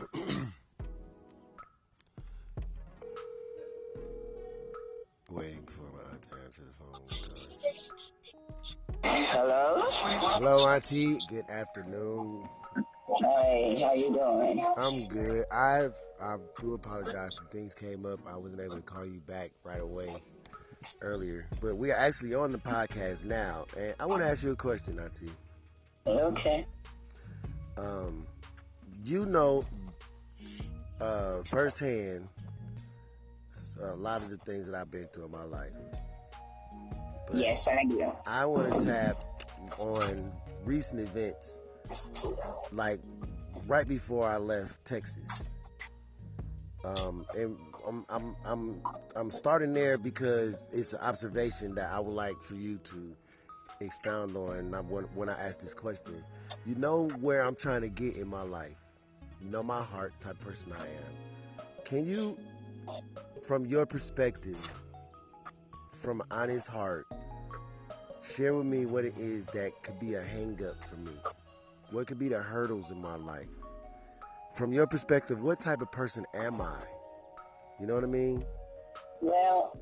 Waiting 5.30 5.66
for 5.66 5.82
my 5.82 6.10
aunt 6.10 6.22
to 6.22 6.34
answer 6.44 6.62
the 6.64 6.72
phone. 6.72 7.00
Hello? 9.04 9.82
Hello, 9.88 10.66
Auntie. 10.68 11.18
Good 11.28 11.48
afternoon. 11.50 12.48
Hey, 13.20 13.78
how 13.80 13.92
you 13.92 14.12
doing? 14.12 14.64
I'm 14.76 15.06
good. 15.08 15.44
I've 15.52 15.94
I 16.22 16.36
do 16.60 16.74
apologize. 16.74 17.34
Some 17.36 17.46
things 17.46 17.74
came 17.74 18.06
up. 18.06 18.20
I 18.26 18.36
wasn't 18.36 18.60
able 18.62 18.76
to 18.76 18.82
call 18.82 19.04
you 19.04 19.18
back 19.20 19.50
right 19.64 19.80
away 19.80 20.14
earlier, 21.02 21.46
but 21.60 21.76
we 21.76 21.90
are 21.90 21.98
actually 21.98 22.34
on 22.34 22.52
the 22.52 22.58
podcast 22.58 23.24
now, 23.26 23.66
and 23.76 23.94
I 24.00 24.06
want 24.06 24.22
to 24.22 24.28
ask 24.28 24.42
you 24.44 24.52
a 24.52 24.56
question, 24.56 24.98
Auntie. 24.98 25.30
Okay. 26.06 26.64
Um, 27.76 28.26
you 29.04 29.26
know, 29.26 29.66
uh, 31.00 31.42
firsthand, 31.44 32.28
a 33.82 33.94
lot 33.94 34.22
of 34.22 34.30
the 34.30 34.36
things 34.38 34.70
that 34.70 34.80
I've 34.80 34.90
been 34.90 35.06
through 35.12 35.26
in 35.26 35.30
my 35.30 35.44
life. 35.44 35.72
But 37.26 37.36
yes, 37.36 37.68
I 37.68 37.84
do. 37.84 38.12
I 38.26 38.44
want 38.44 38.80
to 38.80 38.86
tap 38.86 39.24
on 39.78 40.32
recent 40.64 41.00
events, 41.00 41.60
like 42.72 43.00
right 43.66 43.86
before 43.86 44.28
I 44.28 44.36
left 44.36 44.84
Texas. 44.84 45.52
Um, 46.84 47.26
and 47.36 47.56
I'm, 47.86 48.06
I'm 48.08 48.36
I'm 48.44 48.82
I'm 49.16 49.30
starting 49.30 49.74
there 49.74 49.98
because 49.98 50.70
it's 50.72 50.92
an 50.92 51.00
observation 51.00 51.74
that 51.74 51.92
I 51.92 52.00
would 52.00 52.14
like 52.14 52.40
for 52.42 52.54
you 52.54 52.78
to 52.84 53.16
expound 53.80 54.36
on 54.36 54.72
when, 54.88 55.04
when 55.14 55.28
I 55.28 55.38
ask 55.40 55.60
this 55.60 55.74
question. 55.74 56.20
You 56.66 56.74
know 56.74 57.08
where 57.20 57.42
I'm 57.42 57.54
trying 57.54 57.82
to 57.82 57.88
get 57.88 58.16
in 58.16 58.28
my 58.28 58.42
life. 58.42 58.79
You 59.40 59.50
know 59.50 59.62
my 59.62 59.82
heart 59.82 60.12
type 60.20 60.38
person 60.40 60.72
I 60.78 60.82
am. 60.82 61.64
Can 61.84 62.06
you, 62.06 62.38
from 63.46 63.64
your 63.66 63.86
perspective, 63.86 64.58
from 65.92 66.22
honest 66.30 66.68
heart, 66.68 67.06
share 68.22 68.54
with 68.54 68.66
me 68.66 68.84
what 68.86 69.04
it 69.04 69.14
is 69.16 69.46
that 69.48 69.82
could 69.82 69.98
be 69.98 70.14
a 70.14 70.22
hang 70.22 70.58
up 70.64 70.82
for 70.84 70.96
me? 70.96 71.12
What 71.90 72.06
could 72.06 72.18
be 72.18 72.28
the 72.28 72.38
hurdles 72.38 72.90
in 72.90 73.00
my 73.00 73.16
life? 73.16 73.48
From 74.54 74.72
your 74.72 74.86
perspective, 74.86 75.40
what 75.40 75.60
type 75.60 75.80
of 75.80 75.90
person 75.90 76.24
am 76.34 76.60
I? 76.60 76.82
You 77.80 77.86
know 77.86 77.94
what 77.94 78.04
I 78.04 78.08
mean? 78.08 78.44
Well, 79.22 79.78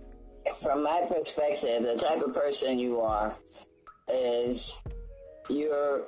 from 0.63 0.85
my 0.85 1.03
perspective, 1.09 1.83
the 1.83 1.97
type 1.97 2.23
of 2.23 2.33
person 2.33 2.79
you 2.79 3.01
are 3.01 3.35
is 4.09 4.79
you're 5.49 6.05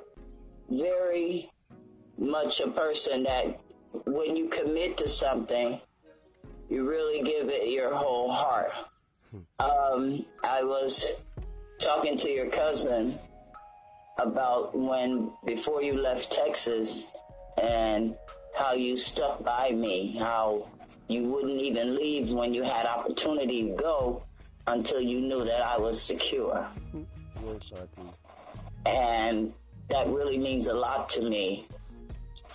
very 0.69 1.49
much 2.21 2.61
a 2.61 2.67
person 2.67 3.23
that 3.23 3.59
when 4.05 4.35
you 4.35 4.47
commit 4.47 4.97
to 4.97 5.09
something, 5.09 5.81
you 6.69 6.87
really 6.87 7.23
give 7.23 7.49
it 7.49 7.69
your 7.69 7.93
whole 7.93 8.31
heart. 8.31 8.71
Um, 9.59 10.25
I 10.43 10.63
was 10.63 11.07
talking 11.79 12.17
to 12.17 12.29
your 12.29 12.47
cousin 12.47 13.17
about 14.19 14.77
when 14.77 15.31
before 15.45 15.81
you 15.81 15.97
left 15.97 16.31
Texas 16.31 17.07
and 17.61 18.15
how 18.55 18.73
you 18.73 18.97
stuck 18.97 19.43
by 19.43 19.71
me, 19.71 20.15
how 20.17 20.67
you 21.07 21.23
wouldn't 21.23 21.59
even 21.59 21.95
leave 21.95 22.31
when 22.31 22.53
you 22.53 22.61
had 22.61 22.85
opportunity 22.85 23.63
to 23.69 23.75
go 23.75 24.23
until 24.67 25.01
you 25.01 25.19
knew 25.21 25.43
that 25.43 25.61
I 25.61 25.77
was 25.77 25.99
secure. 26.01 26.67
Yes, 27.43 27.73
And 28.85 29.53
that 29.89 30.07
really 30.07 30.37
means 30.37 30.67
a 30.67 30.73
lot 30.73 31.09
to 31.09 31.21
me. 31.21 31.67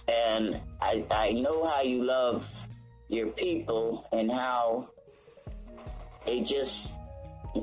And 0.08 0.60
I, 0.80 1.04
I 1.10 1.32
know 1.32 1.66
how 1.66 1.82
you 1.82 2.04
love 2.04 2.68
your 3.08 3.28
people 3.28 4.06
and 4.12 4.30
how 4.30 4.90
they 6.24 6.40
just, 6.40 6.94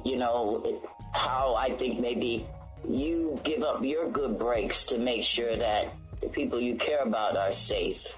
you 0.03 0.17
know, 0.17 0.81
how 1.13 1.55
I 1.55 1.69
think 1.69 1.99
maybe 1.99 2.45
you 2.87 3.39
give 3.43 3.63
up 3.63 3.83
your 3.83 4.09
good 4.09 4.37
breaks 4.37 4.85
to 4.85 4.97
make 4.97 5.23
sure 5.23 5.55
that 5.55 5.87
the 6.21 6.27
people 6.27 6.59
you 6.59 6.75
care 6.75 7.01
about 7.01 7.37
are 7.37 7.53
safe. 7.53 8.15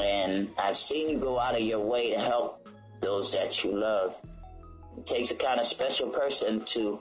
And 0.00 0.48
I've 0.58 0.76
seen 0.76 1.08
you 1.10 1.18
go 1.18 1.38
out 1.38 1.54
of 1.54 1.60
your 1.60 1.80
way 1.80 2.10
to 2.12 2.18
help 2.18 2.68
those 3.00 3.32
that 3.34 3.64
you 3.64 3.76
love. 3.76 4.16
It 4.96 5.06
takes 5.06 5.30
a 5.30 5.36
kind 5.36 5.60
of 5.60 5.66
special 5.66 6.08
person 6.08 6.64
to, 6.64 7.00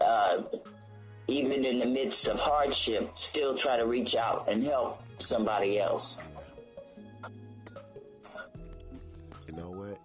uh, 0.00 0.42
even 1.32 1.64
in 1.64 1.78
the 1.78 1.86
midst 1.86 2.28
of 2.28 2.38
hardship, 2.38 3.10
still 3.14 3.54
try 3.54 3.76
to 3.76 3.86
reach 3.86 4.16
out 4.16 4.48
and 4.48 4.62
help 4.62 5.02
somebody 5.18 5.80
else. 5.80 6.18
You 9.48 9.56
know 9.56 9.70
what? 9.70 9.98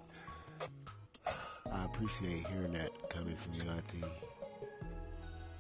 I 1.72 1.86
appreciate 1.86 2.48
hearing 2.48 2.72
that 2.74 2.92
coming 3.10 3.36
from 3.36 3.54
you, 3.54 3.70
Auntie. 3.72 4.04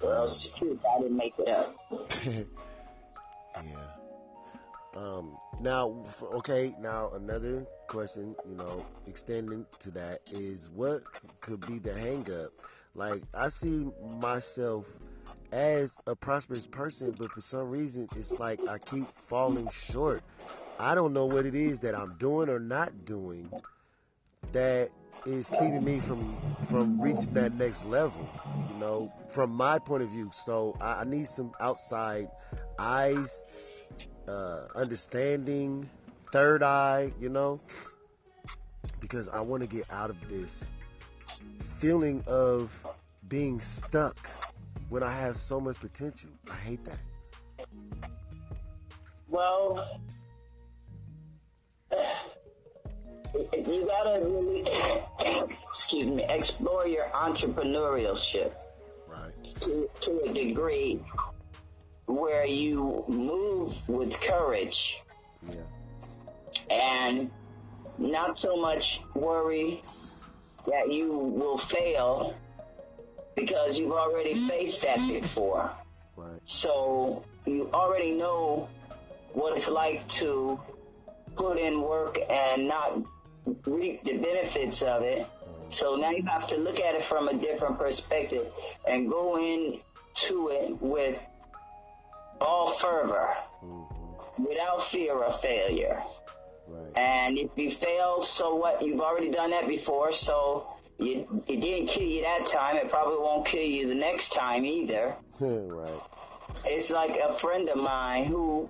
Well, 0.01 0.25
it's 0.25 0.49
truth. 0.49 0.79
I 0.95 1.01
didn't 1.01 1.17
make 1.17 1.33
it 1.37 1.49
up. 1.49 1.75
yeah. 2.25 2.43
Um, 4.95 5.37
now, 5.61 6.03
okay, 6.33 6.73
now 6.79 7.11
another 7.13 7.67
question, 7.87 8.35
you 8.49 8.55
know, 8.55 8.85
extending 9.05 9.65
to 9.79 9.91
that 9.91 10.19
is 10.31 10.71
what 10.73 11.03
could 11.39 11.65
be 11.67 11.77
the 11.77 11.91
hangup? 11.91 12.49
Like, 12.95 13.21
I 13.33 13.49
see 13.49 13.91
myself 14.19 14.99
as 15.51 15.97
a 16.07 16.15
prosperous 16.15 16.67
person, 16.67 17.15
but 17.17 17.31
for 17.31 17.41
some 17.41 17.69
reason, 17.69 18.07
it's 18.15 18.33
like 18.39 18.59
I 18.67 18.77
keep 18.77 19.07
falling 19.11 19.69
short. 19.69 20.23
I 20.79 20.95
don't 20.95 21.13
know 21.13 21.25
what 21.25 21.45
it 21.45 21.55
is 21.55 21.79
that 21.79 21.95
I'm 21.95 22.15
doing 22.17 22.49
or 22.49 22.59
not 22.59 23.05
doing 23.05 23.51
that 24.51 24.89
is 25.25 25.49
keeping 25.49 25.83
me 25.83 25.99
from 25.99 26.37
from 26.65 27.01
reaching 27.01 27.33
that 27.33 27.53
next 27.53 27.85
level. 27.85 28.27
You 28.73 28.79
know, 28.79 29.13
from 29.31 29.51
my 29.51 29.79
point 29.79 30.03
of 30.03 30.09
view. 30.09 30.29
So 30.33 30.77
I, 30.79 31.01
I 31.01 31.03
need 31.03 31.27
some 31.27 31.51
outside 31.59 32.29
eyes, 32.77 33.43
uh, 34.27 34.67
understanding, 34.75 35.89
third 36.31 36.63
eye. 36.63 37.11
You 37.19 37.29
know, 37.29 37.59
because 38.99 39.29
I 39.29 39.41
want 39.41 39.63
to 39.63 39.67
get 39.67 39.85
out 39.91 40.09
of 40.09 40.29
this 40.29 40.69
feeling 41.59 42.23
of 42.27 42.85
being 43.27 43.59
stuck 43.59 44.29
when 44.89 45.03
I 45.03 45.11
have 45.11 45.35
so 45.35 45.59
much 45.59 45.79
potential. 45.79 46.29
I 46.49 46.55
hate 46.55 46.85
that. 46.85 46.99
Well, 49.29 50.01
you 53.53 53.85
gotta 53.85 54.25
really, 54.25 54.65
excuse 55.69 56.07
me, 56.07 56.23
explore 56.29 56.87
your 56.87 57.05
entrepreneurship. 57.07 58.53
Right. 59.07 59.43
To, 59.61 59.89
to 60.01 60.21
a 60.29 60.33
degree 60.33 61.01
where 62.05 62.45
you 62.45 63.03
move 63.07 63.87
with 63.89 64.19
courage. 64.21 65.01
Yeah. 65.51 65.59
And 66.69 67.31
not 67.97 68.39
so 68.39 68.55
much 68.55 69.01
worry 69.13 69.83
that 70.67 70.91
you 70.91 71.11
will 71.13 71.57
fail 71.57 72.35
because 73.37 73.77
you've 73.79 73.91
already 73.91 74.33
faced 74.33 74.81
that 74.81 74.99
before. 75.07 75.71
Right. 76.17 76.41
So 76.45 77.23
you 77.45 77.69
already 77.71 78.11
know 78.11 78.67
what 79.33 79.55
it's 79.55 79.69
like 79.69 80.05
to 80.19 80.59
put 81.35 81.59
in 81.59 81.79
work 81.79 82.17
and 82.29 82.67
not 82.67 82.99
reap 83.65 84.03
the 84.03 84.17
benefits 84.17 84.81
of 84.81 85.03
it. 85.03 85.25
So 85.69 85.95
now 85.95 86.09
you 86.09 86.23
have 86.23 86.47
to 86.47 86.57
look 86.57 86.79
at 86.79 86.95
it 86.95 87.03
from 87.03 87.27
a 87.27 87.33
different 87.33 87.77
perspective 87.77 88.47
and 88.87 89.07
go 89.07 89.37
into 89.37 90.49
it 90.49 90.81
with 90.81 91.21
all 92.41 92.69
fervor, 92.69 93.29
mm-hmm. 93.63 94.43
without 94.43 94.83
fear 94.83 95.21
of 95.21 95.39
failure. 95.41 96.01
Right. 96.67 96.97
And 96.97 97.37
if 97.37 97.51
you 97.55 97.69
fail, 97.69 98.23
so 98.23 98.55
what? 98.55 98.81
You've 98.81 99.01
already 99.01 99.29
done 99.29 99.51
that 99.51 99.67
before, 99.67 100.11
so 100.11 100.67
you, 100.99 101.43
it 101.47 101.61
didn't 101.61 101.87
kill 101.87 102.07
you 102.07 102.21
that 102.23 102.45
time. 102.45 102.77
It 102.77 102.89
probably 102.89 103.17
won't 103.17 103.45
kill 103.45 103.63
you 103.63 103.87
the 103.87 103.95
next 103.95 104.33
time 104.33 104.65
either. 104.65 105.15
right. 105.39 106.01
It's 106.65 106.91
like 106.91 107.17
a 107.17 107.33
friend 107.33 107.69
of 107.69 107.77
mine 107.77 108.25
who, 108.25 108.69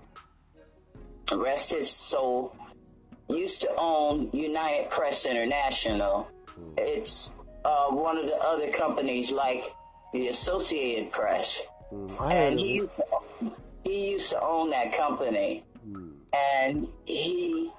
rest 1.31 1.71
his 1.71 1.89
soul, 1.89 2.55
used 3.29 3.61
to 3.61 3.69
own 3.77 4.29
United 4.33 4.89
Press 4.89 5.25
International. 5.25 6.27
Hmm. 6.47 6.73
It's 6.77 7.31
uh, 7.63 7.87
one 7.89 8.17
of 8.17 8.25
the 8.25 8.35
other 8.35 8.67
companies 8.69 9.31
like 9.31 9.73
the 10.13 10.27
Associated 10.27 11.11
Press. 11.11 11.61
Mm, 11.91 12.31
and 12.31 12.59
he 12.59 12.75
used, 12.75 12.95
to, 12.95 13.51
he 13.83 14.11
used 14.11 14.29
to 14.31 14.41
own 14.41 14.71
that 14.71 14.93
company. 14.93 15.63
Mm. 15.87 16.13
And 16.33 16.87
he 17.05 17.71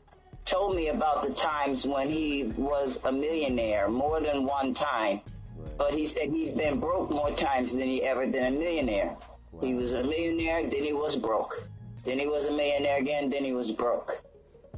told 0.49 0.75
me 0.75 0.89
about 0.89 1.23
the 1.23 1.31
times 1.31 1.87
when 1.87 2.09
he 2.09 2.45
was 2.57 2.99
a 3.05 3.13
millionaire 3.13 3.89
more 3.89 4.21
than 4.21 4.45
one 4.45 4.73
time. 4.73 5.21
Right. 5.57 5.79
But 5.79 5.95
he 5.95 6.07
said 6.07 6.31
he's 6.31 6.51
been 6.51 6.81
broke 6.81 7.11
more 7.11 7.31
times 7.33 7.73
than 7.73 7.83
he 7.89 8.03
ever 8.03 8.27
been 8.27 8.45
a 8.45 8.51
millionaire. 8.51 9.15
Wow. 9.53 9.67
He 9.67 9.75
was 9.75 9.93
a 9.93 10.03
millionaire, 10.03 10.63
then 10.63 10.85
he 10.85 10.93
was 10.93 11.17
broke. 11.17 11.63
Then 12.05 12.19
he 12.19 12.27
was 12.27 12.47
a 12.47 12.51
millionaire 12.51 12.99
again. 12.99 13.29
Then 13.29 13.45
he 13.45 13.53
was 13.53 13.71
broke. 13.71 14.19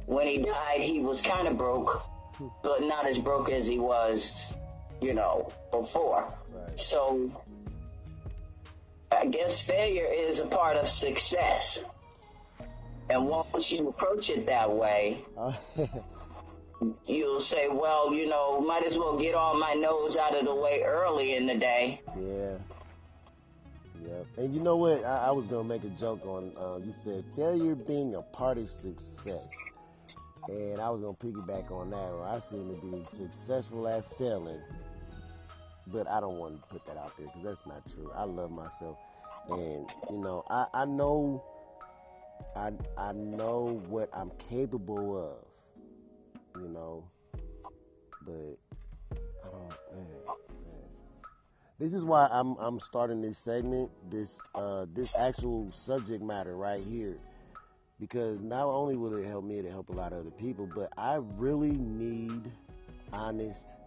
When 0.05 0.27
he 0.27 0.39
died, 0.39 0.81
he 0.81 0.99
was 0.99 1.21
kind 1.21 1.47
of 1.47 1.57
broke, 1.57 2.03
but 2.61 2.81
not 2.83 3.07
as 3.07 3.17
broke 3.17 3.49
as 3.49 3.67
he 3.67 3.79
was, 3.79 4.53
you 4.99 5.13
know, 5.13 5.51
before. 5.71 6.25
Right. 6.53 6.79
So 6.79 7.31
I 9.11 9.27
guess 9.27 9.61
failure 9.61 10.09
is 10.11 10.41
a 10.41 10.47
part 10.47 10.75
of 10.75 10.87
success. 10.87 11.79
And 13.11 13.27
once 13.27 13.71
you 13.73 13.89
approach 13.89 14.29
it 14.29 14.45
that 14.45 14.71
way, 14.71 15.25
you'll 17.05 17.41
say, 17.41 17.67
well, 17.67 18.13
you 18.13 18.25
know, 18.25 18.61
might 18.61 18.83
as 18.85 18.97
well 18.97 19.17
get 19.17 19.35
all 19.35 19.53
my 19.59 19.73
nose 19.73 20.15
out 20.15 20.33
of 20.33 20.45
the 20.45 20.55
way 20.55 20.81
early 20.83 21.35
in 21.35 21.45
the 21.45 21.55
day. 21.55 22.01
yeah. 22.17 22.57
Yeah. 24.03 24.23
And 24.43 24.53
you 24.53 24.61
know 24.61 24.77
what? 24.77 25.03
I, 25.05 25.27
I 25.27 25.31
was 25.31 25.47
gonna 25.47 25.67
make 25.67 25.83
a 25.83 25.89
joke 25.89 26.25
on. 26.25 26.53
Um, 26.57 26.83
you 26.83 26.91
said 26.91 27.23
failure 27.35 27.75
being 27.75 28.15
a 28.15 28.21
part 28.21 28.57
of 28.57 28.67
success, 28.67 29.55
and 30.47 30.81
I 30.81 30.89
was 30.89 31.01
gonna 31.01 31.13
piggyback 31.13 31.69
on 31.71 31.91
that. 31.91 32.27
I 32.27 32.39
seem 32.39 32.67
to 32.75 32.81
be 32.81 33.03
successful 33.03 33.87
at 33.87 34.03
failing, 34.03 34.59
but 35.85 36.07
I 36.07 36.19
don't 36.19 36.37
want 36.39 36.61
to 36.61 36.67
put 36.67 36.83
that 36.87 36.97
out 36.97 37.15
there 37.15 37.27
because 37.27 37.43
that's 37.43 37.67
not 37.67 37.87
true. 37.87 38.11
I 38.15 38.23
love 38.23 38.49
myself, 38.49 38.97
and 39.49 39.85
you 40.09 40.17
know, 40.17 40.43
I, 40.49 40.65
I 40.73 40.85
know, 40.85 41.43
I 42.55 42.71
I 42.97 43.13
know 43.13 43.81
what 43.87 44.09
I'm 44.13 44.31
capable 44.49 45.17
of, 45.17 46.61
you 46.61 46.69
know, 46.69 47.03
but 48.25 48.55
I 49.43 49.49
don't. 49.49 49.69
Man, 49.93 50.07
man. 50.25 50.89
This 51.79 51.93
is 51.93 52.05
why 52.05 52.27
I'm 52.31 52.55
I'm 52.57 52.79
starting 52.79 53.21
this 53.21 53.37
segment, 53.37 53.91
this 54.09 54.41
uh 54.55 54.85
this 54.93 55.15
actual 55.15 55.71
subject 55.71 56.23
matter 56.23 56.55
right 56.55 56.83
here. 56.83 57.17
Because 57.99 58.41
not 58.41 58.65
only 58.65 58.97
will 58.97 59.15
it 59.15 59.27
help 59.27 59.45
me, 59.45 59.59
it'll 59.59 59.71
help 59.71 59.89
a 59.89 59.93
lot 59.93 60.11
of 60.11 60.21
other 60.21 60.31
people, 60.31 60.67
but 60.75 60.89
I 60.97 61.19
really 61.37 61.71
need 61.71 62.51
honest 63.13 63.77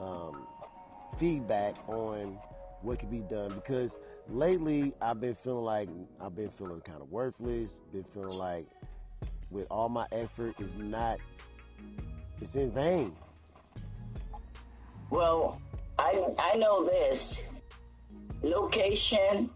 um, 0.00 0.46
feedback 1.18 1.76
on 1.88 2.36
what 2.82 2.98
could 2.98 3.10
be 3.10 3.20
done. 3.20 3.52
Because 3.54 3.96
lately 4.28 4.92
I've 5.00 5.20
been 5.20 5.34
feeling 5.34 5.64
like 5.64 5.88
I've 6.20 6.34
been 6.34 6.48
feeling 6.48 6.80
kind 6.80 7.00
of 7.00 7.10
worthless, 7.10 7.82
been 7.92 8.04
feeling 8.04 8.38
like 8.38 8.66
with 9.50 9.66
all 9.70 9.88
my 9.88 10.06
effort 10.12 10.54
is 10.60 10.76
not 10.76 11.18
it's 12.40 12.54
in 12.54 12.70
vain. 12.70 13.14
Well, 15.10 15.60
I 15.98 16.24
I 16.38 16.56
know 16.56 16.84
this. 16.84 17.42
Location, 18.42 19.50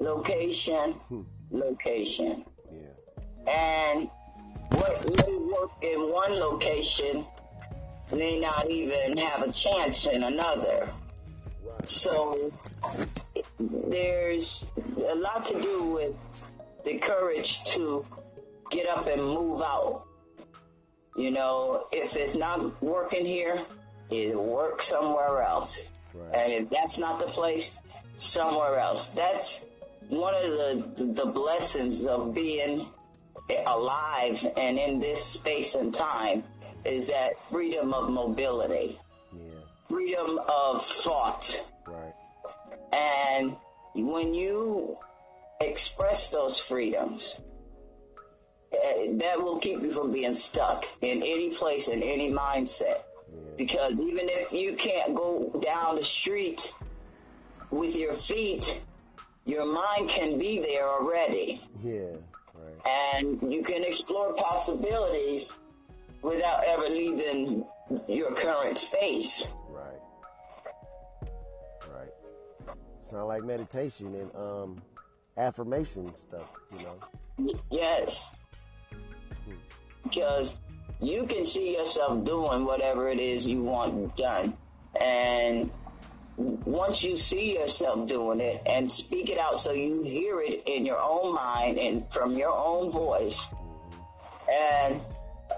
location, 0.00 0.92
hmm. 0.92 1.22
location. 1.50 2.44
Yeah. 2.72 3.52
And 3.52 4.10
what 4.70 5.26
may 5.26 5.36
work 5.36 5.70
in 5.82 6.00
one 6.10 6.32
location 6.32 7.24
may 8.12 8.40
not 8.40 8.68
even 8.70 9.16
have 9.18 9.42
a 9.42 9.52
chance 9.52 10.06
in 10.06 10.24
another. 10.24 10.88
Right. 11.62 11.90
So 11.90 12.52
there's 13.94 14.66
a 15.08 15.14
lot 15.14 15.46
to 15.46 15.60
do 15.60 15.84
with 15.84 16.14
the 16.84 16.98
courage 16.98 17.62
to 17.64 18.04
get 18.70 18.88
up 18.88 19.06
and 19.06 19.22
move 19.22 19.62
out. 19.62 20.04
You 21.16 21.30
know, 21.30 21.86
if 21.92 22.16
it's 22.16 22.34
not 22.34 22.82
working 22.82 23.24
here, 23.24 23.56
it'll 24.10 24.44
work 24.44 24.82
somewhere 24.82 25.42
else. 25.42 25.92
Right. 26.12 26.34
And 26.34 26.52
if 26.52 26.70
that's 26.70 26.98
not 26.98 27.20
the 27.20 27.26
place, 27.26 27.76
somewhere 28.16 28.78
else. 28.78 29.06
That's 29.08 29.64
one 30.08 30.34
of 30.34 30.42
the, 30.42 31.12
the 31.14 31.26
blessings 31.26 32.06
of 32.06 32.34
being 32.34 32.86
alive 33.66 34.44
and 34.56 34.76
in 34.76 34.98
this 34.98 35.24
space 35.24 35.76
and 35.76 35.94
time 35.94 36.42
is 36.84 37.08
that 37.08 37.38
freedom 37.38 37.94
of 37.94 38.10
mobility, 38.10 38.98
Yeah. 39.32 39.40
freedom 39.88 40.40
of 40.48 40.82
thought. 40.82 41.62
Right. 41.86 42.12
And 42.92 43.56
when 43.94 44.34
you 44.34 44.98
express 45.60 46.30
those 46.30 46.58
freedoms, 46.58 47.40
eh, 48.72 49.06
that 49.12 49.40
will 49.40 49.58
keep 49.58 49.82
you 49.82 49.92
from 49.92 50.12
being 50.12 50.34
stuck 50.34 50.84
in 51.00 51.22
any 51.22 51.50
place, 51.50 51.88
in 51.88 52.02
any 52.02 52.30
mindset. 52.30 53.02
Because 53.56 54.00
even 54.02 54.28
if 54.28 54.52
you 54.52 54.74
can't 54.74 55.14
go 55.14 55.60
down 55.62 55.96
the 55.96 56.04
street 56.04 56.72
with 57.70 57.96
your 57.96 58.12
feet, 58.12 58.80
your 59.44 59.64
mind 59.64 60.08
can 60.08 60.38
be 60.38 60.58
there 60.58 60.88
already. 60.88 61.60
Yeah. 61.82 62.16
Right. 62.54 63.14
And 63.14 63.52
you 63.52 63.62
can 63.62 63.84
explore 63.84 64.34
possibilities 64.34 65.52
without 66.22 66.64
ever 66.64 66.88
leaving 66.88 67.64
your 68.08 68.32
current 68.32 68.78
space. 68.78 69.46
Sound 73.04 73.28
like 73.28 73.44
meditation 73.44 74.14
and 74.14 74.34
um 74.34 74.82
affirmation 75.36 76.14
stuff, 76.14 76.50
you 76.72 76.86
know. 76.86 77.60
Yes. 77.70 78.34
Because 80.02 80.56
you 81.00 81.26
can 81.26 81.44
see 81.44 81.76
yourself 81.76 82.24
doing 82.24 82.64
whatever 82.64 83.10
it 83.10 83.20
is 83.20 83.46
you 83.48 83.62
want 83.62 84.16
done. 84.16 84.56
And 84.98 85.70
once 86.38 87.04
you 87.04 87.18
see 87.18 87.58
yourself 87.58 88.08
doing 88.08 88.40
it 88.40 88.62
and 88.64 88.90
speak 88.90 89.28
it 89.28 89.38
out 89.38 89.60
so 89.60 89.72
you 89.72 90.02
hear 90.02 90.40
it 90.40 90.62
in 90.64 90.86
your 90.86 90.98
own 90.98 91.34
mind 91.34 91.78
and 91.78 92.10
from 92.10 92.32
your 92.32 92.56
own 92.56 92.90
voice. 92.90 93.52
And 94.50 94.98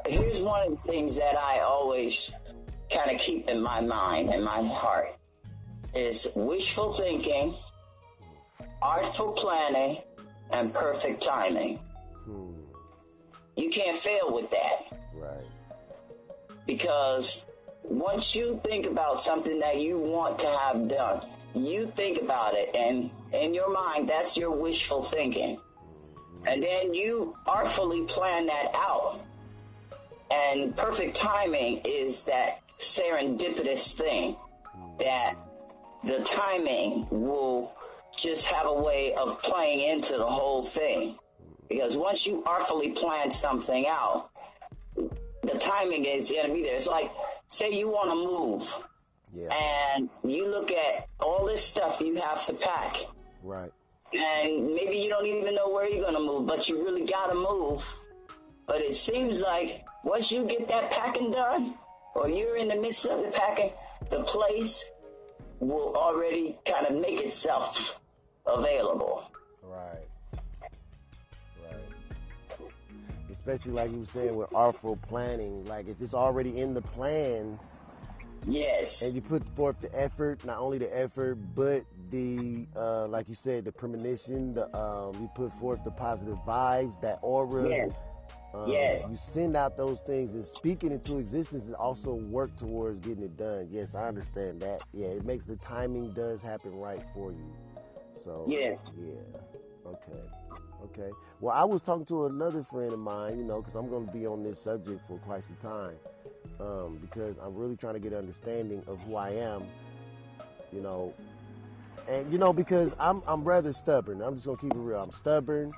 here's 0.09 0.43
one 0.43 0.67
of 0.67 0.83
the 0.83 0.93
things 0.93 1.17
that 1.19 1.37
I 1.37 1.61
always 1.61 2.33
kind 2.91 3.11
of 3.11 3.21
keep 3.21 3.49
in 3.49 3.63
my 3.63 3.81
mind 3.81 4.31
and 4.31 4.45
my 4.45 4.63
heart 4.63 5.16
is 5.97 6.29
wishful 6.35 6.93
thinking, 6.93 7.55
artful 8.83 9.33
planning, 9.33 9.99
and 10.51 10.73
perfect 10.73 11.23
timing. 11.23 11.79
Hmm. 12.25 12.53
You 13.57 13.71
can't 13.71 13.97
fail 13.97 14.33
with 14.33 14.51
that 14.51 14.87
Right. 15.15 15.47
because 16.67 17.47
once 17.83 18.37
you 18.37 18.61
think 18.63 18.87
about 18.87 19.21
something 19.21 19.61
that 19.61 19.79
you 19.79 19.99
want 19.99 20.41
to 20.41 20.49
have 20.49 20.89
done, 20.89 21.23
you 21.55 21.87
think 21.87 22.21
about 22.21 22.55
it 22.55 22.77
and 22.77 23.11
in 23.33 23.55
your 23.55 23.71
mind, 23.71 24.09
that's 24.09 24.37
your 24.37 24.51
wishful 24.51 25.03
thinking. 25.03 25.57
Hmm. 25.57 26.49
And 26.49 26.63
then 26.63 26.95
you 26.95 27.37
artfully 27.47 28.03
plan 28.03 28.47
that 28.47 28.73
out. 28.75 29.21
And 30.31 30.77
perfect 30.77 31.17
timing 31.17 31.83
is 31.85 32.25
that 32.25 32.61
serendipitous 32.79 33.95
thing 33.95 34.35
hmm. 34.35 34.97
that 34.99 35.37
the 36.05 36.21
timing 36.21 37.07
will 37.11 37.73
just 38.17 38.47
have 38.47 38.67
a 38.67 38.73
way 38.73 39.15
of 39.15 39.43
playing 39.43 39.81
into 39.91 40.17
the 40.17 40.27
whole 40.27 40.63
thing. 40.63 41.19
Because 41.69 41.97
once 41.97 42.27
you 42.27 42.45
artfully 42.45 42.91
plan 42.91 43.31
something 43.31 43.87
out, 43.89 44.31
the 45.43 45.59
timing 45.59 46.05
is 46.05 46.31
going 46.31 46.47
to 46.49 46.53
be 46.55 46.63
there. 46.63 46.77
It's 46.77 46.87
like, 46.87 47.11
say 47.49 47.73
you 47.73 47.89
want 47.89 48.11
to 48.11 48.17
move 48.17 48.77
Yeah. 49.33 49.53
and 49.97 50.09
you 50.25 50.47
look 50.49 50.71
at 50.73 51.09
all 51.21 51.45
this 51.47 51.63
stuff 51.63 52.01
you 52.01 52.17
have 52.17 52.45
to 52.47 52.55
pack 52.55 52.97
Right. 53.43 53.71
and 54.13 54.75
maybe 54.75 54.97
you 54.99 55.09
don't 55.09 55.27
even 55.27 55.55
know 55.55 55.69
where 55.69 55.89
you're 55.89 56.03
going 56.03 56.15
to 56.15 56.21
move, 56.21 56.47
but 56.47 56.69
you 56.69 56.85
really 56.85 57.05
got 57.05 57.29
to 57.29 57.35
move. 57.35 57.85
But 58.67 58.81
it 58.81 58.97
seems 58.97 59.43
like 59.43 59.85
once 60.03 60.33
you 60.33 60.45
get 60.45 60.69
that 60.69 60.91
packing 60.91 61.31
done, 61.33 61.75
or 62.15 62.29
you're 62.29 62.57
in 62.57 62.69
the 62.69 62.77
midst 62.77 63.07
of 63.07 63.21
the 63.23 63.29
packing, 63.29 63.71
the 64.11 64.23
place 64.23 64.85
will 65.61 65.95
already 65.97 66.59
kind 66.65 66.87
of 66.87 66.97
make 66.97 67.21
itself 67.21 68.01
available. 68.47 69.31
Right. 69.63 70.09
Right. 71.63 72.71
Especially 73.31 73.73
like 73.73 73.91
you 73.91 73.99
were 73.99 74.05
saying 74.05 74.37
with 74.37 74.55
artful 74.55 74.97
planning, 74.97 75.65
like 75.67 75.89
if 75.89 76.01
it's 76.01 76.15
already 76.15 76.61
in 76.61 76.75
the 76.75 76.83
plans 76.83 77.83
Yes. 78.49 79.03
and 79.03 79.15
you 79.15 79.21
put 79.21 79.49
forth 79.57 79.81
the 79.81 79.91
effort, 80.01 80.45
not 80.45 80.59
only 80.59 80.79
the 80.79 80.97
effort, 80.97 81.35
but 81.55 81.83
the 82.11 82.67
uh, 82.77 83.09
like 83.09 83.29
you 83.29 83.35
said, 83.35 83.65
the 83.65 83.73
premonition, 83.73 84.55
the 84.55 84.75
um, 84.77 85.21
you 85.21 85.29
put 85.35 85.51
forth 85.51 85.83
the 85.85 85.91
positive 85.91 86.39
vibes, 86.47 87.01
that 87.01 87.19
aura. 87.23 87.69
Yes. 87.69 88.07
Um, 88.57 88.71
Yes. 88.71 89.07
You 89.09 89.17
send 89.17 89.57
out 89.57 89.77
those 89.77 90.01
things 90.01 90.35
and 90.35 90.45
speaking 90.45 90.91
into 90.93 91.19
existence 91.19 91.67
and 91.67 91.77
also 91.77 92.15
work 92.15 92.57
towards 92.57 93.01
getting 93.01 93.25
it 93.25 93.37
done. 93.37 93.69
Yes, 93.71 93.95
I 93.95 94.09
understand 94.09 94.61
that. 94.61 94.85
Yeah, 94.93 95.09
it 95.09 95.25
makes 95.25 95.47
the 95.47 95.57
timing 95.57 96.13
does 96.13 96.43
happen 96.43 96.75
right 96.75 97.03
for 97.13 97.33
you. 97.33 97.53
So 98.15 98.45
Yeah. 98.49 98.77
yeah. 98.99 99.13
Okay. 99.87 100.23
Okay. 100.85 101.11
Well, 101.41 101.55
I 101.55 101.65
was 101.65 101.83
talking 101.83 102.07
to 102.07 102.27
another 102.27 102.63
friend 102.63 102.93
of 102.93 102.99
mine, 102.99 103.39
you 103.39 103.45
know, 103.45 103.59
because 103.59 103.75
I'm 103.77 103.91
going 103.91 104.07
to 104.07 104.13
be 104.13 104.27
on 104.27 104.43
this 104.43 104.59
subject 104.59 105.03
for 105.03 105.19
quite 105.19 105.43
some 105.43 105.57
time, 105.57 105.97
um, 106.61 106.99
because 106.99 107.39
I'm 107.39 107.55
really 107.55 107.77
trying 107.77 107.95
to 107.95 108.01
get 108.01 108.13
an 108.13 108.19
understanding 108.19 108.83
of 108.87 109.03
who 109.03 109.17
I 109.17 109.31
am, 109.31 109.65
you 110.73 110.81
know, 110.81 111.13
and 112.09 112.33
you 112.33 112.39
know 112.39 112.53
because 112.53 112.95
I'm 113.01 113.23
I'm 113.27 113.43
rather 113.45 113.73
stubborn. 113.73 114.23
I'm 114.23 114.35
just 114.35 114.47
gonna 114.47 114.59
keep 114.59 114.73
it 114.73 114.79
real. 114.79 115.03
I'm 115.03 115.11
stubborn. 115.11 115.73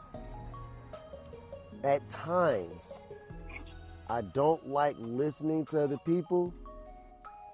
At 1.85 2.09
times 2.09 3.07
I 4.09 4.23
don't 4.23 4.67
like 4.69 4.97
listening 4.99 5.67
to 5.67 5.83
other 5.83 5.99
people 6.05 6.55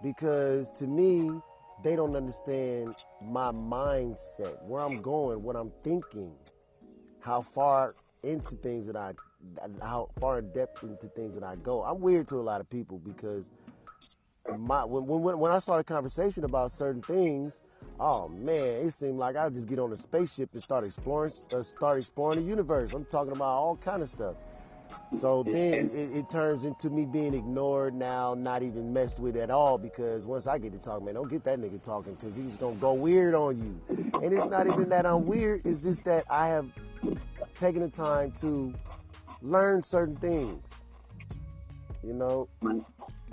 because 0.03 0.71
to 0.73 0.87
me 0.87 1.41
they 1.83 1.97
don't 1.97 2.17
understand 2.17 2.95
my 3.23 3.51
mindset, 3.51 4.63
where 4.63 4.81
I'm 4.83 5.03
going, 5.03 5.43
what 5.43 5.57
I'm 5.57 5.73
thinking, 5.83 6.35
how 7.21 7.43
far 7.43 7.95
into 8.23 8.57
things 8.57 8.87
that 8.87 8.97
I, 8.97 9.13
how 9.83 10.09
far 10.19 10.39
in 10.39 10.53
depth 10.53 10.83
into 10.83 11.09
things 11.09 11.35
that 11.35 11.45
I 11.45 11.57
go. 11.57 11.83
I'm 11.83 12.01
weird 12.01 12.29
to 12.29 12.37
a 12.37 12.43
lot 12.43 12.61
of 12.61 12.71
people 12.71 12.99
because 12.99 13.51
my 14.59 14.85
when 14.85 15.07
when 15.07 15.39
when 15.39 15.53
I 15.53 15.59
start 15.59 15.81
a 15.81 15.85
conversation 15.85 16.45
about 16.45 16.71
certain 16.71 17.03
things, 17.03 17.63
oh 17.99 18.29
man, 18.29 18.87
it 18.87 18.93
seemed 18.93 19.19
like 19.19 19.37
I 19.37 19.49
just 19.49 19.69
get 19.69 19.79
on 19.79 19.93
a 19.93 19.97
spaceship 19.97 20.51
and 20.53 20.63
start 20.63 20.85
exploring, 20.85 21.33
uh, 21.55 21.63
start 21.63 21.99
exploring 21.99 22.41
the 22.41 22.45
universe. 22.45 22.93
I'm 22.93 23.05
talking 23.05 23.33
about 23.33 23.53
all 23.53 23.77
kind 23.77 24.03
of 24.03 24.09
stuff. 24.09 24.37
So 25.13 25.43
then 25.43 25.73
it, 25.73 26.17
it, 26.19 26.29
turns 26.29 26.65
into 26.65 26.91
me 26.91 27.05
being 27.05 27.35
ignored 27.35 27.95
now, 27.95 28.35
not 28.35 28.63
even 28.63 28.93
messed 28.93 29.19
with 29.19 29.35
at 29.37 29.51
all. 29.51 29.79
Because 29.79 30.27
once 30.27 30.47
I 30.47 30.59
get 30.59 30.73
to 30.73 30.79
talk, 30.79 31.03
man, 31.03 31.15
don't 31.15 31.29
get 31.29 31.43
that 31.45 31.59
nigga 31.59 31.83
talking 31.83 32.15
because 32.15 32.37
he's 32.37 32.57
gonna 32.57 32.77
go 32.77 32.93
weird 32.93 33.35
on 33.35 33.59
you. 33.59 33.81
And 34.23 34.33
it's 34.33 34.45
not 34.45 34.67
even 34.67 34.91
that 34.91 35.07
I'm 35.07 35.27
weird. 35.27 35.63
It's 35.65 35.81
just 35.81 36.05
that 36.05 36.25
I 36.31 36.49
have 36.49 36.71
taken 37.57 37.81
the 37.81 37.89
time 37.89 38.33
to 38.41 38.75
learn 39.43 39.83
certain 39.83 40.17
things. 40.17 40.85
You 42.05 42.13
know, 42.13 42.49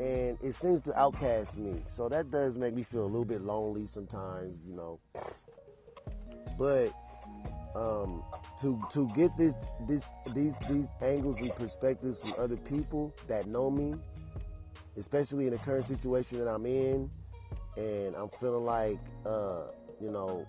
and 0.01 0.37
it 0.41 0.53
seems 0.53 0.81
to 0.81 0.99
outcast 0.99 1.59
me. 1.59 1.83
So 1.85 2.09
that 2.09 2.31
does 2.31 2.57
make 2.57 2.73
me 2.73 2.81
feel 2.81 3.03
a 3.03 3.05
little 3.05 3.25
bit 3.25 3.41
lonely 3.41 3.85
sometimes. 3.85 4.59
You 4.65 4.73
know, 4.73 4.99
but 6.57 6.91
um, 7.75 8.23
to 8.61 8.81
to 8.89 9.07
get 9.15 9.37
this 9.37 9.61
this 9.87 10.09
these 10.33 10.57
these 10.57 10.95
angles 11.01 11.39
and 11.41 11.55
perspectives 11.55 12.21
from 12.21 12.43
other 12.43 12.57
people 12.57 13.13
that 13.27 13.45
know 13.45 13.69
me, 13.69 13.93
especially 14.97 15.45
in 15.45 15.51
the 15.51 15.59
current 15.59 15.83
situation 15.83 16.39
that 16.39 16.47
I'm 16.47 16.65
in, 16.65 17.09
and 17.77 18.15
I'm 18.15 18.29
feeling 18.29 18.65
like 18.65 18.99
uh, 19.23 19.65
you 19.99 20.09
know 20.09 20.47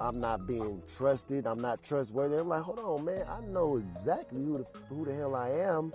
I'm 0.00 0.20
not 0.20 0.46
being 0.46 0.82
trusted. 0.86 1.46
I'm 1.46 1.60
not 1.60 1.82
trustworthy. 1.82 2.36
I'm 2.36 2.48
like, 2.48 2.62
hold 2.62 2.78
on, 2.78 3.04
man. 3.04 3.26
I 3.28 3.40
know 3.42 3.76
exactly 3.76 4.42
who 4.42 4.56
the 4.56 4.66
who 4.88 5.04
the 5.04 5.14
hell 5.14 5.34
I 5.34 5.50
am. 5.50 5.92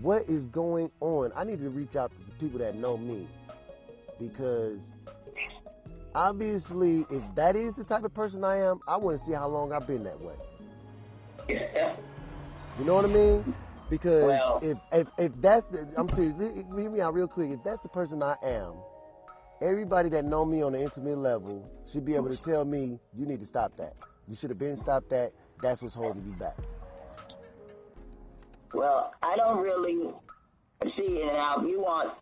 What 0.00 0.22
is 0.28 0.46
going 0.46 0.90
on? 1.00 1.32
I 1.34 1.44
need 1.44 1.58
to 1.58 1.70
reach 1.70 1.96
out 1.96 2.14
to 2.14 2.20
some 2.20 2.36
people 2.36 2.60
that 2.60 2.76
know 2.76 2.96
me 2.96 3.26
because 4.18 4.96
obviously, 6.14 7.04
if 7.10 7.34
that 7.34 7.56
is 7.56 7.76
the 7.76 7.84
type 7.84 8.04
of 8.04 8.14
person 8.14 8.44
I 8.44 8.58
am, 8.58 8.80
I 8.86 8.96
want 8.96 9.18
to 9.18 9.24
see 9.24 9.32
how 9.32 9.48
long 9.48 9.72
I've 9.72 9.86
been 9.86 10.04
that 10.04 10.20
way. 10.20 10.34
Yeah. 11.48 11.94
You 12.78 12.84
know 12.84 12.94
what 12.94 13.06
I 13.06 13.08
mean? 13.08 13.54
Because 13.90 14.22
well, 14.22 14.60
if, 14.62 14.78
if 14.92 15.08
if 15.18 15.40
that's 15.40 15.68
the, 15.68 15.92
I'm 15.96 16.08
serious. 16.08 16.36
Hear 16.36 16.90
me 16.90 17.00
out 17.00 17.14
real 17.14 17.26
quick. 17.26 17.50
If 17.50 17.64
that's 17.64 17.82
the 17.82 17.88
person 17.88 18.22
I 18.22 18.36
am, 18.42 18.74
everybody 19.60 20.10
that 20.10 20.24
know 20.24 20.44
me 20.44 20.62
on 20.62 20.72
the 20.72 20.80
intimate 20.80 21.18
level 21.18 21.68
should 21.84 22.04
be 22.04 22.14
able 22.14 22.32
to 22.32 22.40
tell 22.40 22.64
me 22.64 23.00
you 23.14 23.26
need 23.26 23.40
to 23.40 23.46
stop 23.46 23.76
that. 23.78 23.94
You 24.28 24.36
should 24.36 24.50
have 24.50 24.58
been 24.58 24.76
stopped 24.76 25.08
that. 25.10 25.32
That's 25.60 25.82
what's 25.82 25.94
holding 25.94 26.24
you 26.24 26.36
back. 26.36 26.56
Well, 28.72 29.14
I 29.22 29.36
don't 29.36 29.62
really 29.62 30.10
see 30.86 31.20
it 31.22 31.32
now. 31.32 31.60
If 31.60 31.66
you 31.66 31.80
want 31.80 32.12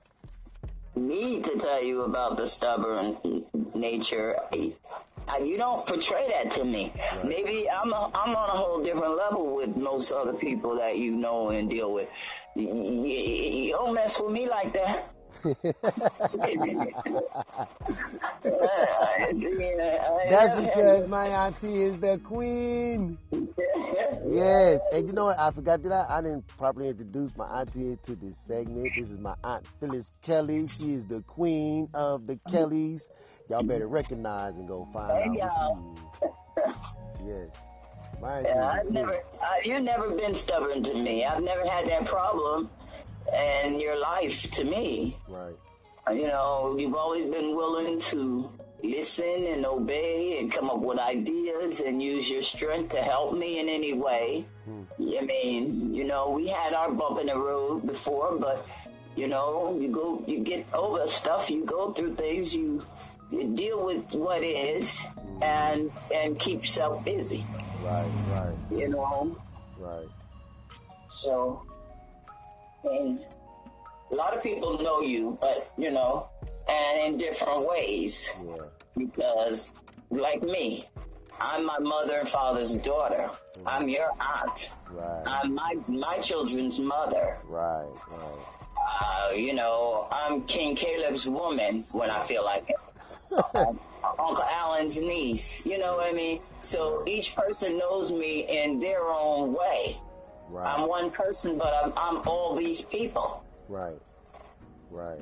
me 0.97 1.43
to 1.43 1.59
tell 1.59 1.83
you 1.83 2.03
about 2.03 2.37
the 2.37 2.47
stubborn 2.47 3.45
nature. 3.75 4.37
You 4.53 5.57
don't 5.57 5.85
portray 5.85 6.29
that 6.31 6.53
to 6.53 6.65
me. 6.65 6.93
Right. 6.97 7.25
Maybe 7.25 7.69
I'm 7.69 7.93
a, 7.93 8.11
I'm 8.15 8.35
on 8.35 8.49
a 8.49 8.53
whole 8.53 8.83
different 8.83 9.17
level 9.17 9.57
with 9.57 9.77
most 9.77 10.13
other 10.13 10.33
people 10.33 10.77
that 10.77 10.99
you 10.99 11.13
know 11.13 11.51
and 11.51 11.69
deal 11.69 11.93
with. 11.93 12.09
You 12.55 13.73
don't 13.73 13.95
mess 13.95 14.21
with 14.21 14.31
me 14.31 14.49
like 14.49 14.73
that. 14.75 15.11
That's 20.29 20.55
because 20.65 21.07
my 21.09 21.27
auntie 21.29 21.83
is 21.83 21.99
the 21.99 22.21
queen. 22.23 23.19
Yes, 24.27 24.81
and 24.93 25.07
you 25.07 25.13
know 25.13 25.27
what? 25.27 25.39
I 25.39 25.51
forgot 25.51 25.83
that 25.83 25.93
I, 25.93 26.19
I 26.19 26.23
didn't 26.23 26.47
properly 26.47 26.89
introduce 26.89 27.37
my 27.37 27.47
auntie 27.61 27.97
to 28.03 28.17
this 28.17 28.39
segment. 28.39 28.91
This 28.97 29.11
is 29.11 29.19
my 29.19 29.35
aunt 29.45 29.67
Phyllis 29.81 30.13
Kelly. 30.23 30.67
She 30.67 30.93
is 30.93 31.07
the 31.07 31.23
queen 31.23 31.89
of 31.95 32.27
the 32.27 32.39
Kellys. 32.51 33.11
Y'all 33.49 33.63
better 33.63 33.89
recognize 33.89 34.59
and 34.59 34.67
go 34.67 34.85
find 34.87 35.37
hey, 35.37 35.41
out 35.43 35.77
who 35.77 35.97
she 36.19 36.27
is. 36.27 36.75
Yes. 37.25 37.77
My 38.21 38.41
yeah, 38.41 38.67
I've 38.67 38.91
never, 38.91 39.21
I, 39.43 39.61
you've 39.65 39.83
never 39.83 40.11
been 40.11 40.35
stubborn 40.35 40.83
to 40.85 40.95
me. 40.95 41.25
I've 41.25 41.43
never 41.43 41.69
had 41.69 41.87
that 41.89 42.07
problem 42.07 42.71
in 43.33 43.81
your 43.81 43.99
life 43.99 44.51
to 44.53 44.65
me. 44.65 45.17
Right. 45.29 45.57
You 46.13 46.29
know, 46.29 46.77
you've 46.79 46.95
always 46.95 47.25
been 47.25 47.57
willing 47.57 47.99
to 48.13 48.51
listen 48.83 49.47
and 49.47 49.67
obey 49.67 50.39
and 50.39 50.53
come 50.53 50.71
up 50.71 50.79
with 50.79 50.99
ideas 50.99 51.81
and 51.81 52.03
use 52.03 52.31
your 52.31 52.43
strength 52.43 52.91
to 52.91 53.03
help 53.03 53.37
me 53.37 53.59
in 53.59 53.69
any 53.69 53.93
way. 53.93 54.47
Hmm. 54.65 54.83
I 55.01 55.21
mean, 55.23 55.95
you 55.95 56.05
know, 56.05 56.31
we 56.31 56.49
had 56.49 56.75
our 56.75 56.93
bump 56.93 57.21
in 57.21 57.27
the 57.27 57.37
road 57.37 57.87
before, 57.87 58.37
but 58.39 58.67
you 59.17 59.29
know, 59.29 59.77
you 59.81 59.89
go, 59.89 60.23
you 60.27 60.41
get 60.41 60.67
over 60.75 61.09
stuff, 61.09 61.51
you 61.51 61.65
go 61.65 61.93
through 61.93 62.15
things, 62.17 62.55
you, 62.55 62.85
you 63.31 63.57
deal 63.57 63.85
with 63.85 64.15
what 64.15 64.43
is, 64.43 65.01
hmm. 65.01 65.43
and 65.43 65.91
and 66.15 66.39
keep 66.39 66.61
yourself 66.61 67.05
busy. 67.05 67.45
Right, 67.83 68.11
right. 68.31 68.55
You 68.71 68.89
know. 68.89 69.37
Right. 69.79 70.09
So, 71.09 71.63
and 72.87 73.25
a 74.11 74.15
lot 74.15 74.37
of 74.37 74.43
people 74.43 74.83
know 74.83 75.01
you, 75.01 75.37
but 75.41 75.71
you 75.77 75.91
know, 75.91 76.29
and 76.69 77.15
in 77.15 77.19
different 77.19 77.69
ways. 77.69 78.33
Yeah. 78.45 78.57
Because, 78.97 79.71
like 80.11 80.43
me, 80.43 80.89
I'm 81.41 81.67
my 81.67 81.79
mother 81.79 82.21
and 82.21 82.29
father's 82.29 82.75
daughter. 82.75 83.31
Mm-hmm. 83.59 83.69
I'm 83.69 83.89
your 83.89 84.11
aunt. 84.21 84.71
Right. 84.91 85.23
I'm 85.27 85.55
my 85.55 85.75
my 85.89 86.19
children's 86.19 86.81
mother. 86.81 87.37
Right. 87.49 87.91
Right. 88.11 88.47
Uh, 88.79 89.33
you 89.35 89.53
know, 89.55 90.07
I'm 90.11 90.43
King 90.43 90.77
Caleb's 90.77 91.29
woman 91.29 91.85
when 91.91 92.11
I 92.11 92.23
feel 92.25 92.45
like 92.45 92.71
it. 92.71 92.77
Uncle 94.19 94.45
Alan's 94.45 95.01
niece. 95.01 95.67
You 95.67 95.79
know 95.79 95.97
what 95.97 96.09
I 96.09 96.13
mean? 96.13 96.41
So 96.63 97.03
each 97.07 97.35
person 97.35 97.79
knows 97.79 98.13
me 98.13 98.47
in 98.49 98.79
their 98.79 99.03
own 99.03 99.53
way. 99.53 99.99
Right. 100.49 100.75
I'm 100.79 100.89
one 100.89 101.11
person, 101.11 101.59
but 101.59 101.73
I'm, 101.83 101.93
I'm 101.97 102.29
all 102.29 102.55
these 102.55 102.83
people. 102.83 103.45
Right. 103.69 104.01
Right. 104.91 105.21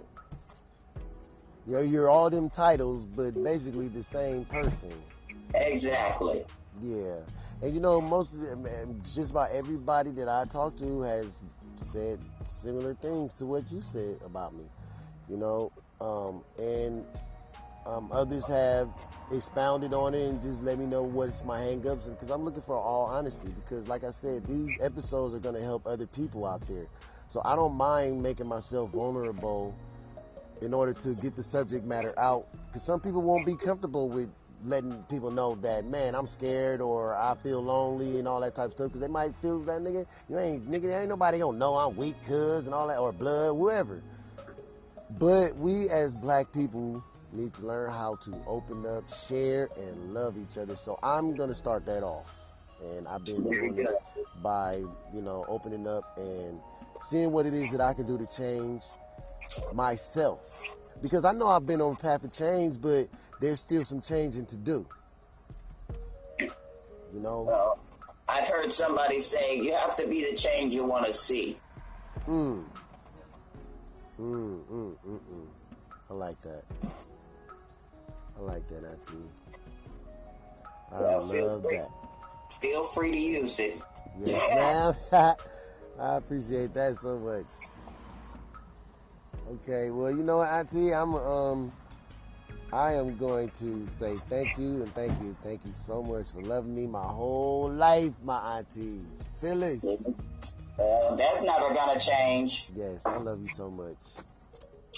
You're, 1.67 1.83
you're 1.83 2.11
all 2.11 2.29
them 2.29 2.51
titles, 2.51 3.07
but 3.07 3.43
basically 3.43 3.89
the 3.89 4.03
same 4.03 4.45
person. 4.45 4.93
Exactly. 5.55 6.45
Yeah. 6.83 7.21
And 7.63 7.75
you 7.75 7.81
know, 7.81 8.01
most 8.01 8.35
of 8.35 8.41
them, 8.41 9.01
just 9.03 9.31
about 9.31 9.51
everybody 9.53 10.11
that 10.11 10.29
I 10.29 10.45
talk 10.45 10.77
to 10.77 11.01
has 11.03 11.41
said 11.77 12.19
similar 12.47 12.95
things 12.95 13.35
to 13.37 13.47
what 13.47 13.71
you 13.73 13.81
said 13.81 14.19
about 14.25 14.55
me. 14.55 14.65
You 15.29 15.39
know, 15.39 15.73
um, 16.01 16.43
and 16.59 17.05
um, 17.87 18.11
others 18.13 18.49
have 18.49 18.89
expounded 19.33 19.95
on 19.95 20.15
it 20.15 20.29
and 20.29 20.41
just 20.41 20.65
let 20.65 20.79
me 20.79 20.87
know 20.87 21.03
what's 21.03 21.45
my 21.45 21.59
hangups 21.59 22.11
because 22.11 22.31
I'm 22.31 22.45
looking 22.45 22.61
for 22.61 22.77
all 22.77 23.07
honesty 23.07 23.49
because 23.65 23.89
like 23.89 24.05
I 24.05 24.11
said 24.11 24.47
these 24.47 24.79
episodes 24.83 25.35
are 25.35 25.39
going 25.39 25.55
to 25.55 25.63
help 25.63 25.87
other 25.87 26.07
people 26.07 26.47
out 26.47 26.67
there 26.69 26.87
so 27.27 27.41
I 27.45 27.57
don't 27.57 27.75
mind 27.75 28.23
making 28.23 28.47
myself 28.47 28.91
vulnerable 28.91 29.75
in 30.63 30.73
order 30.73 30.93
to 30.93 31.15
get 31.17 31.37
the 31.37 31.43
subject 31.43 31.85
matter 31.85 32.19
out. 32.19 32.47
Because 32.67 32.83
some 32.83 33.01
people 33.01 33.23
won't 33.23 33.47
be 33.47 33.57
comfortable 33.57 34.09
with 34.09 34.31
letting 34.65 35.03
people 35.05 35.31
know 35.31 35.57
that, 35.57 35.85
man, 35.85 36.15
I'm 36.15 36.27
scared 36.27 36.81
or 36.81 37.15
I 37.15 37.35
feel 37.35 37.63
lonely 37.63 38.19
and 38.19 38.27
all 38.27 38.41
that 38.41 38.55
type 38.55 38.67
of 38.67 38.73
stuff. 38.73 38.89
Because 38.89 39.01
they 39.01 39.09
might 39.09 39.35
feel 39.35 39.61
that 39.61 39.81
nigga, 39.81 40.07
you 40.29 40.39
ain't, 40.39 40.71
nigga, 40.71 41.01
ain't 41.01 41.09
nobody 41.09 41.39
gonna 41.39 41.59
know 41.59 41.75
I'm 41.75 41.97
weak, 41.97 42.15
cuz, 42.23 42.67
and 42.67 42.75
all 42.75 42.89
that, 42.89 42.99
or 42.99 43.13
blood, 43.13 43.55
whoever. 43.57 44.01
But 45.19 45.57
we 45.57 45.89
as 45.91 46.15
black 46.15 46.53
people 46.53 47.03
need 47.35 47.53
to 47.55 47.67
learn 47.67 47.91
how 47.91 48.17
to 48.17 48.33
open 48.47 48.87
up, 48.87 49.09
share, 49.09 49.69
and 49.77 50.15
love 50.15 50.37
each 50.39 50.57
other. 50.57 50.77
So 50.77 50.99
I'm 51.03 51.37
gonna 51.37 51.55
start 51.55 51.85
that 51.87 52.03
off. 52.03 52.55
And 52.83 53.09
I've 53.09 53.25
been 53.25 53.43
doing 53.43 53.79
it 53.79 53.89
by, 54.43 54.83
you 55.13 55.23
know, 55.23 55.45
opening 55.49 55.87
up 55.87 56.05
and 56.17 56.61
seeing 56.99 57.33
what 57.33 57.47
it 57.47 57.55
is 57.55 57.73
that 57.73 57.81
I 57.81 57.93
can 57.95 58.07
do 58.07 58.19
to 58.19 58.27
change 58.27 58.83
myself. 59.73 60.61
Because 61.03 61.25
I 61.25 61.33
know 61.33 61.49
I've 61.49 61.67
been 61.67 61.81
on 61.81 61.93
a 61.93 61.97
path 61.97 62.25
of 62.25 62.33
change, 62.33 62.81
but 62.81 63.09
there's 63.41 63.61
still 63.61 63.83
some 63.85 64.01
changing 64.01 64.47
to 64.47 64.57
do. 64.57 64.87
You 66.39 67.21
know? 67.21 67.43
Well, 67.43 67.79
I've 68.29 68.49
heard 68.49 68.73
somebody 68.73 69.21
say 69.21 69.61
you 69.61 69.75
have 69.75 69.97
to 69.97 70.07
be 70.07 70.29
the 70.31 70.37
change 70.37 70.75
you 70.75 70.85
want 70.85 71.07
to 71.07 71.13
see. 71.13 71.57
Hmm. 72.25 72.61
Mm, 74.19 74.61
mm, 74.65 74.97
mm, 75.07 75.19
mm. 75.19 75.47
I 76.11 76.15
like 76.15 76.41
that. 76.43 76.63
I 78.39 78.43
like 78.43 78.67
that, 78.69 78.85
Auntie. 78.85 79.31
I 80.93 81.01
well, 81.01 81.23
love 81.23 81.63
free, 81.63 81.77
that. 81.77 81.89
Feel 82.61 82.85
free 82.85 83.11
to 83.11 83.19
use 83.19 83.59
it. 83.59 83.81
Yes, 84.19 84.95
ma'am. 85.13 85.35
I 86.01 86.17
appreciate 86.17 86.75
that 86.75 86.97
so 86.97 87.19
much. 87.19 87.47
Okay, 89.63 89.91
well, 89.91 90.11
you 90.11 90.23
know 90.23 90.39
what, 90.39 90.49
Auntie, 90.49 90.95
I'm 90.95 91.15
um, 91.15 91.73
I 92.73 92.95
am 92.95 93.17
going 93.17 93.51
to 93.51 93.87
say 93.87 94.17
thank 94.29 94.59
you 94.59 94.83
and 94.83 94.93
thank 94.95 95.13
you, 95.23 95.33
thank 95.43 95.65
you 95.65 95.73
so 95.73 96.03
much 96.03 96.33
for 96.33 96.41
loving 96.41 96.75
me 96.75 96.87
my 96.87 96.99
whole 96.99 97.71
life, 97.71 98.15
my 98.25 98.59
Auntie 98.59 99.01
Phyllis. 99.41 100.19
Uh, 100.77 101.15
that's 101.15 101.45
never 101.45 101.73
gonna 101.73 102.01
change. 102.01 102.67
Yes, 102.75 103.07
I 103.07 103.17
love 103.19 103.41
you 103.41 103.47
so 103.47 103.71
much. 103.71 104.25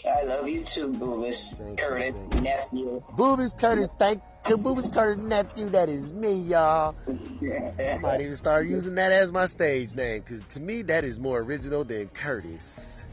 I 0.04 0.24
love 0.24 0.48
you 0.48 0.62
too, 0.62 0.92
Boobus. 0.92 1.54
Thank 1.54 1.78
Curtis, 1.78 2.28
you, 2.34 2.40
nephew. 2.40 3.02
Boobus 3.12 3.58
Curtis, 3.58 3.88
thank 3.98 4.20
you, 4.48 4.58
Boobus 4.58 4.92
Curtis 4.92 5.22
nephew. 5.22 5.68
That 5.70 5.88
is 5.88 6.12
me, 6.12 6.42
y'all. 6.42 6.94
I 7.08 7.98
might 8.02 8.20
even 8.20 8.36
start 8.36 8.66
using 8.66 8.94
that 8.96 9.12
as 9.12 9.32
my 9.32 9.46
stage 9.46 9.94
name, 9.94 10.20
because 10.20 10.44
to 10.46 10.60
me 10.60 10.82
that 10.82 11.04
is 11.04 11.18
more 11.20 11.40
original 11.40 11.84
than 11.84 12.08
Curtis. 12.08 13.04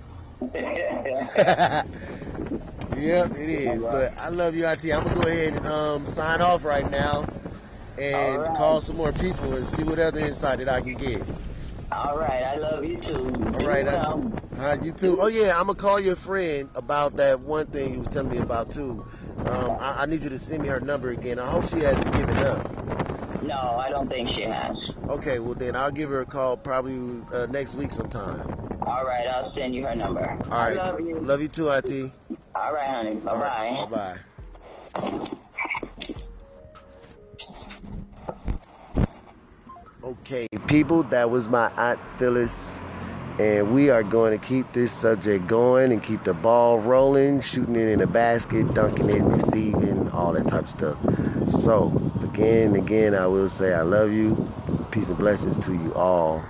Yep, 3.03 3.31
it 3.31 3.49
is. 3.49 3.83
But 3.83 4.17
I 4.19 4.29
love 4.29 4.55
you, 4.55 4.65
Auntie. 4.65 4.93
I'm 4.93 5.03
gonna 5.03 5.15
go 5.15 5.27
ahead 5.27 5.55
and 5.55 5.65
um, 5.67 6.05
sign 6.05 6.41
off 6.41 6.63
right 6.63 6.89
now 6.89 7.25
and 7.99 8.41
right. 8.41 8.55
call 8.55 8.79
some 8.81 8.95
more 8.95 9.11
people 9.11 9.55
and 9.55 9.65
see 9.67 9.83
what 9.83 9.99
other 9.99 10.19
insight 10.19 10.59
that 10.59 10.69
I 10.69 10.79
can 10.79 10.93
get. 10.93 11.21
All 11.91 12.17
right, 12.17 12.43
I 12.43 12.55
love 12.55 12.85
you 12.85 12.97
too. 12.97 13.15
All 13.15 13.67
right, 13.67 13.85
Auntie. 13.85 14.42
Uh, 14.57 14.77
you 14.81 14.91
too. 14.91 15.17
Oh 15.19 15.27
yeah, 15.27 15.53
I'm 15.57 15.67
gonna 15.67 15.75
call 15.75 15.99
your 15.99 16.15
friend 16.15 16.69
about 16.75 17.17
that 17.17 17.39
one 17.41 17.65
thing 17.67 17.93
you 17.93 17.99
was 17.99 18.09
telling 18.09 18.31
me 18.31 18.37
about 18.37 18.71
too. 18.71 19.05
Um, 19.39 19.71
I, 19.79 20.03
I 20.03 20.05
need 20.05 20.23
you 20.23 20.29
to 20.29 20.37
send 20.37 20.61
me 20.63 20.69
her 20.69 20.79
number 20.79 21.09
again. 21.09 21.39
I 21.39 21.47
hope 21.47 21.65
she 21.65 21.79
hasn't 21.79 22.11
given 22.13 22.37
up. 22.37 23.43
No, 23.43 23.77
I 23.77 23.89
don't 23.89 24.07
think 24.09 24.29
she 24.29 24.43
has. 24.43 24.91
Okay, 25.09 25.39
well 25.39 25.53
then 25.55 25.75
I'll 25.75 25.91
give 25.91 26.09
her 26.09 26.21
a 26.21 26.25
call 26.25 26.55
probably 26.55 27.21
uh, 27.33 27.47
next 27.47 27.75
week 27.75 27.91
sometime. 27.91 28.47
All 28.83 29.03
right, 29.03 29.27
I'll 29.27 29.43
send 29.43 29.75
you 29.75 29.85
her 29.85 29.95
number. 29.95 30.29
All 30.45 30.49
right. 30.49 30.77
I 30.77 30.91
love 30.91 30.99
you. 31.01 31.19
Love 31.19 31.41
you 31.41 31.47
too, 31.47 31.69
Auntie. 31.69 32.11
All 32.55 32.73
right, 32.73 32.87
honey. 32.87 33.15
Bye 33.15 33.35
bye. 33.35 33.85
Bye 33.89 34.19
bye. 34.95 35.23
Okay, 40.03 40.47
people, 40.67 41.03
that 41.03 41.29
was 41.29 41.47
my 41.47 41.71
Aunt 41.77 41.99
Phyllis. 42.17 42.79
And 43.39 43.73
we 43.73 43.89
are 43.89 44.03
going 44.03 44.39
to 44.39 44.45
keep 44.45 44.71
this 44.73 44.91
subject 44.91 45.47
going 45.47 45.91
and 45.91 46.03
keep 46.03 46.23
the 46.23 46.35
ball 46.35 46.79
rolling, 46.79 47.41
shooting 47.41 47.75
it 47.75 47.87
in 47.89 48.01
a 48.01 48.07
basket, 48.07 48.71
dunking 48.73 49.09
it, 49.09 49.23
receiving, 49.23 50.09
all 50.11 50.33
that 50.33 50.47
type 50.47 50.63
of 50.63 50.69
stuff. 50.69 50.97
So, 51.47 52.11
again 52.23 52.75
again, 52.75 53.15
I 53.15 53.27
will 53.27 53.49
say 53.49 53.73
I 53.73 53.81
love 53.81 54.11
you. 54.11 54.49
Peace 54.91 55.09
and 55.09 55.17
blessings 55.17 55.57
to 55.65 55.73
you 55.73 55.93
all. 55.95 56.43